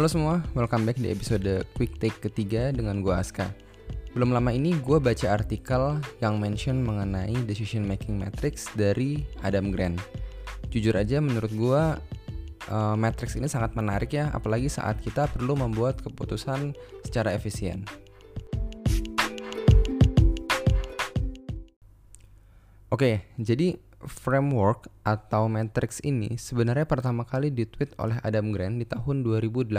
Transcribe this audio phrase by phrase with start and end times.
[0.00, 3.52] Halo semua, welcome back di episode Quick Take ketiga dengan gue Aska.
[4.16, 10.00] Belum lama ini gue baca artikel yang mention mengenai decision making matrix dari Adam Grant.
[10.72, 11.82] Jujur aja menurut gue
[12.72, 16.72] uh, matrix ini sangat menarik ya, apalagi saat kita perlu membuat keputusan
[17.04, 17.84] secara efisien.
[22.88, 29.20] Oke, jadi framework atau matrix ini sebenarnya pertama kali ditweet oleh Adam Grant di tahun
[29.26, 29.74] 2018.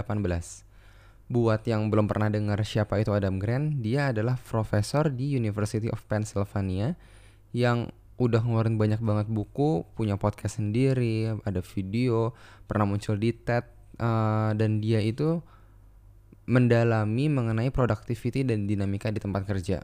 [1.31, 6.03] Buat yang belum pernah dengar siapa itu Adam Grant, dia adalah profesor di University of
[6.05, 6.99] Pennsylvania
[7.55, 7.87] yang
[8.19, 12.37] udah ngeluarin banyak banget buku, punya podcast sendiri, ada video,
[12.69, 13.65] pernah muncul di TED,
[13.97, 15.41] uh, dan dia itu
[16.45, 19.81] mendalami mengenai productivity dan dinamika di tempat kerja.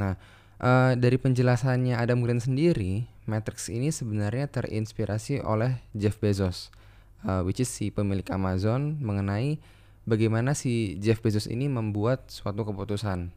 [0.00, 0.16] Nah,
[0.64, 6.74] uh, dari penjelasannya Adam Grant sendiri, Matrix ini sebenarnya terinspirasi oleh Jeff Bezos,
[7.22, 9.62] uh, which is si pemilik Amazon mengenai
[10.10, 13.30] bagaimana si Jeff Bezos ini membuat suatu keputusan.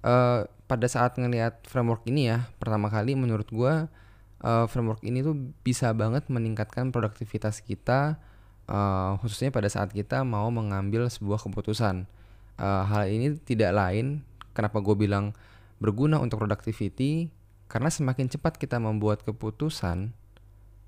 [0.00, 3.84] Uh, pada saat ngelihat framework ini ya, pertama kali menurut gue
[4.40, 8.16] uh, framework ini tuh bisa banget meningkatkan produktivitas kita,
[8.64, 12.08] uh, khususnya pada saat kita mau mengambil sebuah keputusan.
[12.56, 14.24] Uh, hal ini tidak lain,
[14.56, 15.36] kenapa gue bilang
[15.80, 17.32] berguna untuk productivity
[17.70, 20.10] karena semakin cepat kita membuat keputusan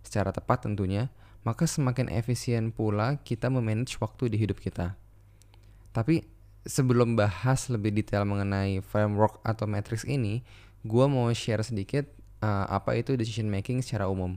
[0.03, 1.15] secara tepat tentunya,
[1.47, 4.99] maka semakin efisien pula kita memanage waktu di hidup kita.
[5.95, 6.27] Tapi
[6.67, 10.43] sebelum bahas lebih detail mengenai framework atau matrix ini,
[10.83, 12.11] gue mau share sedikit
[12.43, 14.35] uh, apa itu decision making secara umum.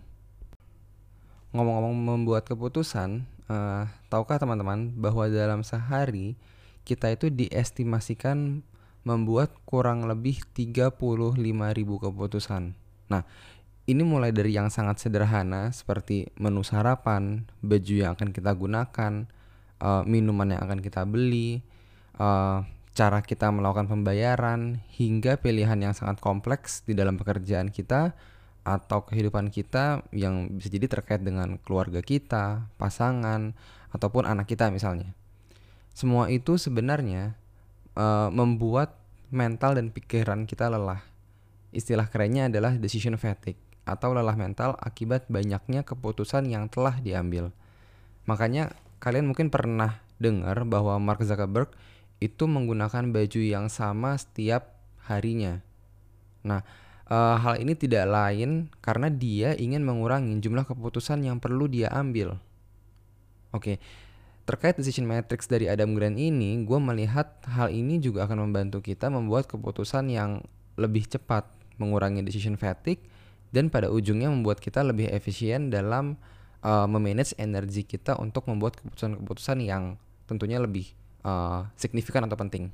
[1.49, 6.37] Ngomong-ngomong membuat keputusan, uh, tahukah teman-teman bahwa dalam sehari
[6.85, 8.61] kita itu diestimasikan
[9.05, 11.37] membuat kurang lebih 35.000
[11.77, 12.73] keputusan.
[13.07, 13.21] Nah,
[13.85, 19.29] ini mulai dari yang sangat sederhana seperti menu sarapan, baju yang akan kita gunakan,
[19.77, 21.61] uh, minuman yang akan kita beli,
[22.17, 22.65] uh,
[22.97, 28.17] cara kita melakukan pembayaran, hingga pilihan yang sangat kompleks di dalam pekerjaan kita
[28.65, 33.53] atau kehidupan kita yang bisa jadi terkait dengan keluarga kita, pasangan,
[33.93, 35.13] ataupun anak kita misalnya.
[35.93, 37.37] Semua itu sebenarnya
[37.95, 38.95] uh, membuat
[39.33, 41.01] mental dan pikiran kita lelah.
[41.75, 47.51] Istilah kerennya adalah decision fatigue atau lelah mental akibat banyaknya keputusan yang telah diambil.
[48.25, 48.73] Makanya
[49.03, 51.69] kalian mungkin pernah dengar bahwa Mark Zuckerberg
[52.23, 54.73] itu menggunakan baju yang sama setiap
[55.05, 55.61] harinya.
[56.41, 56.63] Nah,
[57.05, 62.39] e, hal ini tidak lain karena dia ingin mengurangi jumlah keputusan yang perlu dia ambil.
[63.53, 63.77] Oke,
[64.45, 69.09] Terkait decision matrix dari Adam Grant ini, gue melihat hal ini juga akan membantu kita
[69.09, 70.45] membuat keputusan yang
[70.77, 71.49] lebih cepat,
[71.81, 73.01] mengurangi decision fatigue,
[73.49, 76.21] dan pada ujungnya membuat kita lebih efisien dalam
[76.61, 79.97] uh, memanage energi kita untuk membuat keputusan-keputusan yang
[80.29, 80.93] tentunya lebih
[81.25, 82.69] uh, signifikan atau penting.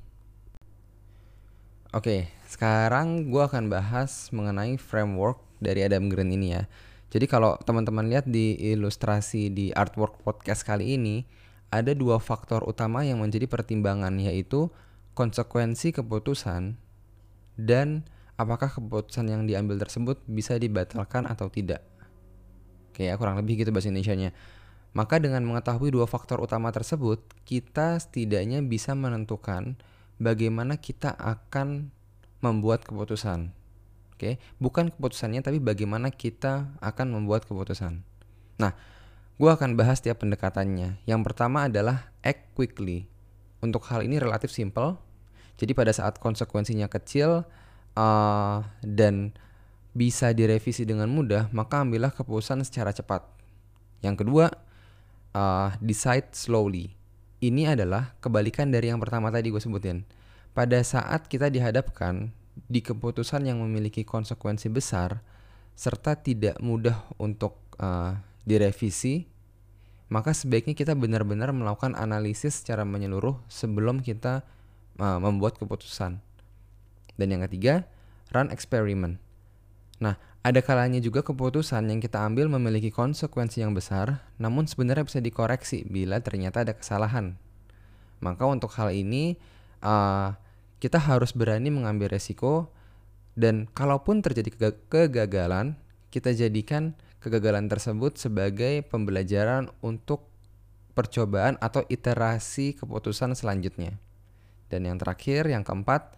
[1.96, 6.68] Oke, sekarang gue akan bahas mengenai framework dari Adam Grant ini ya.
[7.12, 11.24] Jadi kalau teman-teman lihat di ilustrasi di artwork podcast kali ini,
[11.72, 14.68] ada dua faktor utama yang menjadi pertimbangan yaitu
[15.16, 16.76] konsekuensi keputusan
[17.56, 18.04] dan
[18.36, 21.82] apakah keputusan yang diambil tersebut bisa dibatalkan atau tidak.
[22.92, 24.36] Oke ya, kurang lebih gitu bahasa Indonesia-nya.
[24.92, 29.80] Maka dengan mengetahui dua faktor utama tersebut, kita setidaknya bisa menentukan
[30.20, 31.96] bagaimana kita akan
[32.44, 33.56] membuat keputusan.
[34.20, 38.04] Oke, bukan keputusannya tapi bagaimana kita akan membuat keputusan.
[38.60, 38.76] Nah,
[39.42, 41.02] Gue akan bahas tiap pendekatannya.
[41.10, 43.10] Yang pertama adalah act quickly.
[43.58, 45.02] Untuk hal ini relatif simple.
[45.58, 47.42] Jadi pada saat konsekuensinya kecil
[47.98, 49.34] uh, dan
[49.98, 53.26] bisa direvisi dengan mudah, maka ambillah keputusan secara cepat.
[54.06, 54.54] Yang kedua,
[55.34, 56.94] uh, decide slowly.
[57.42, 60.06] Ini adalah kebalikan dari yang pertama tadi gue sebutin.
[60.54, 62.30] Pada saat kita dihadapkan
[62.70, 65.26] di keputusan yang memiliki konsekuensi besar,
[65.74, 68.14] serta tidak mudah untuk uh,
[68.46, 69.31] direvisi,
[70.12, 74.44] maka sebaiknya kita benar-benar melakukan analisis secara menyeluruh sebelum kita
[75.00, 76.20] uh, membuat keputusan.
[77.16, 77.88] Dan yang ketiga,
[78.36, 79.24] run experiment.
[80.04, 85.24] Nah, ada kalanya juga keputusan yang kita ambil memiliki konsekuensi yang besar, namun sebenarnya bisa
[85.24, 87.40] dikoreksi bila ternyata ada kesalahan.
[88.20, 89.40] Maka untuk hal ini,
[89.80, 90.36] uh,
[90.84, 92.68] kita harus berani mengambil resiko,
[93.40, 95.80] dan kalaupun terjadi kegagalan,
[96.12, 100.26] kita jadikan kegagalan tersebut sebagai pembelajaran untuk
[100.98, 103.96] percobaan atau iterasi keputusan selanjutnya.
[104.68, 106.18] Dan yang terakhir, yang keempat,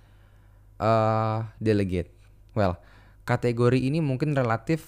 [0.80, 2.10] uh, delegate.
[2.58, 2.80] Well,
[3.28, 4.88] kategori ini mungkin relatif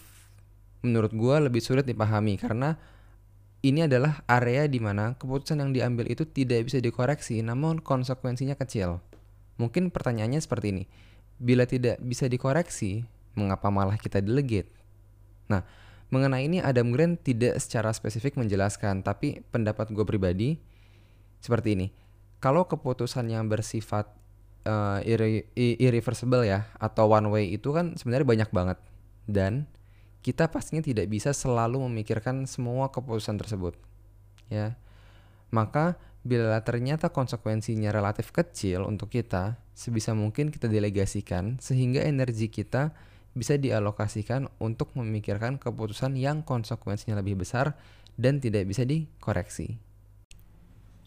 [0.85, 2.77] menurut gue lebih sulit dipahami karena
[3.65, 9.01] ini adalah area di mana keputusan yang diambil itu tidak bisa dikoreksi, namun konsekuensinya kecil.
[9.57, 10.83] Mungkin pertanyaannya seperti ini:
[11.41, 13.01] bila tidak bisa dikoreksi,
[13.33, 14.69] mengapa malah kita delegate?
[15.49, 15.65] Nah,
[16.13, 20.49] mengenai ini Adam Grant tidak secara spesifik menjelaskan, tapi pendapat gue pribadi
[21.41, 21.87] seperti ini.
[22.41, 24.09] Kalau keputusan yang bersifat
[24.65, 28.77] uh, irre irreversible ya atau one way itu kan sebenarnya banyak banget
[29.25, 29.69] dan
[30.25, 33.77] kita pastinya tidak bisa selalu memikirkan semua keputusan tersebut.
[34.49, 34.73] Ya.
[35.53, 42.97] Maka bila ternyata konsekuensinya relatif kecil untuk kita, sebisa mungkin kita delegasikan sehingga energi kita
[43.35, 47.75] bisa dialokasikan untuk memikirkan keputusan yang konsekuensinya lebih besar
[48.15, 49.75] dan tidak bisa dikoreksi.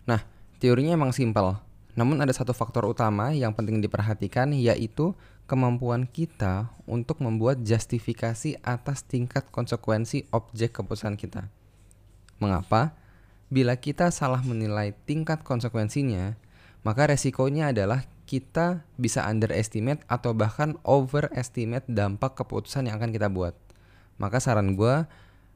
[0.04, 0.20] Nah,
[0.60, 1.56] teorinya emang simpel.
[1.98, 5.18] Namun ada satu faktor utama yang penting diperhatikan yaitu
[5.50, 11.50] kemampuan kita untuk membuat justifikasi atas tingkat konsekuensi objek keputusan kita.
[12.38, 12.94] Mengapa?
[13.48, 16.36] Bila kita salah menilai tingkat konsekuensinya,
[16.84, 23.56] maka resikonya adalah kita bisa underestimate atau bahkan overestimate dampak keputusan yang akan kita buat.
[24.20, 25.08] Maka saran gue,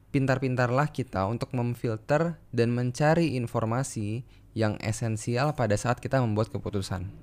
[0.09, 4.25] pintar-pintarlah kita untuk memfilter dan mencari informasi
[4.57, 7.13] yang esensial pada saat kita membuat keputusan.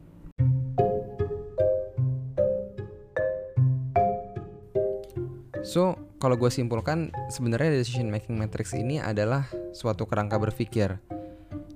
[5.67, 11.03] So, kalau gue simpulkan, sebenarnya decision making matrix ini adalah suatu kerangka berpikir.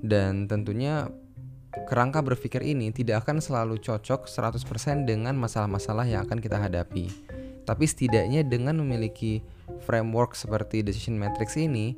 [0.05, 1.09] Dan tentunya
[1.91, 7.11] kerangka berpikir ini tidak akan selalu cocok 100% dengan masalah-masalah yang akan kita hadapi.
[7.65, 9.41] Tapi setidaknya dengan memiliki
[9.89, 11.97] framework seperti decision matrix ini,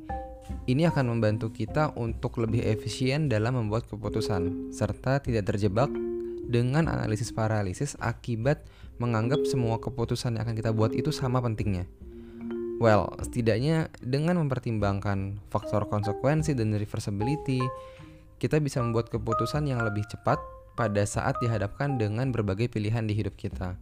[0.65, 5.91] ini akan membantu kita untuk lebih efisien dalam membuat keputusan serta tidak terjebak
[6.47, 8.63] dengan analisis paralisis akibat
[8.97, 11.85] menganggap semua keputusan yang akan kita buat itu sama pentingnya.
[12.77, 17.57] Well, setidaknya dengan mempertimbangkan faktor konsekuensi dan reversibility,
[18.37, 20.37] kita bisa membuat keputusan yang lebih cepat
[20.77, 23.77] pada saat dihadapkan dengan berbagai pilihan di hidup kita.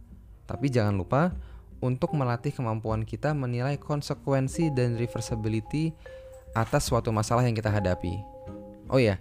[0.48, 1.36] Tapi jangan lupa
[1.84, 5.92] untuk melatih kemampuan kita menilai konsekuensi dan reversibility
[6.56, 8.16] atas suatu masalah yang kita hadapi.
[8.88, 9.20] Oh ya,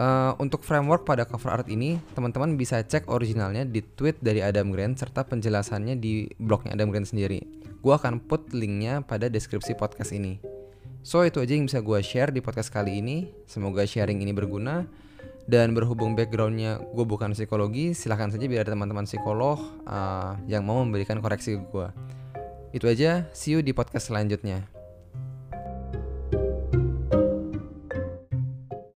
[0.00, 4.72] Uh, untuk framework pada cover art ini, teman-teman bisa cek originalnya di tweet dari Adam
[4.72, 7.44] Grant serta penjelasannya di blognya Adam Grant sendiri.
[7.84, 10.49] Gua akan put linknya pada deskripsi podcast ini.
[11.00, 13.32] So itu aja yang bisa gue share di podcast kali ini.
[13.48, 14.84] Semoga sharing ini berguna.
[15.50, 20.78] Dan berhubung backgroundnya gue bukan psikologi, silahkan saja biar ada teman-teman psikolog uh, yang mau
[20.84, 21.88] memberikan koreksi ke gue.
[22.70, 24.79] Itu aja, see you di podcast selanjutnya.